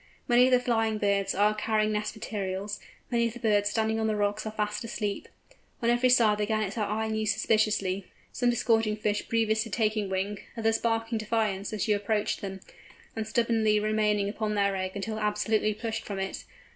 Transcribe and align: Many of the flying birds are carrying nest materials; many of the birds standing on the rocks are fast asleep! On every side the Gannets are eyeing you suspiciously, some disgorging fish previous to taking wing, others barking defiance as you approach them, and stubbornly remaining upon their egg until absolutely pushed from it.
Many 0.27 0.45
of 0.45 0.51
the 0.51 0.59
flying 0.59 0.97
birds 0.97 1.35
are 1.35 1.53
carrying 1.53 1.91
nest 1.91 2.15
materials; 2.15 2.79
many 3.11 3.27
of 3.27 3.33
the 3.33 3.39
birds 3.39 3.69
standing 3.69 3.99
on 3.99 4.07
the 4.07 4.15
rocks 4.15 4.47
are 4.47 4.51
fast 4.51 4.83
asleep! 4.83 5.27
On 5.83 5.91
every 5.91 6.09
side 6.09 6.39
the 6.39 6.47
Gannets 6.47 6.75
are 6.75 6.87
eyeing 6.89 7.13
you 7.13 7.27
suspiciously, 7.27 8.07
some 8.31 8.49
disgorging 8.49 8.95
fish 8.95 9.29
previous 9.29 9.61
to 9.61 9.69
taking 9.69 10.09
wing, 10.09 10.39
others 10.57 10.79
barking 10.79 11.19
defiance 11.19 11.71
as 11.71 11.87
you 11.87 11.95
approach 11.95 12.37
them, 12.37 12.61
and 13.15 13.27
stubbornly 13.27 13.79
remaining 13.79 14.27
upon 14.27 14.55
their 14.55 14.75
egg 14.75 14.93
until 14.95 15.19
absolutely 15.19 15.75
pushed 15.75 16.03
from 16.03 16.17
it. 16.17 16.45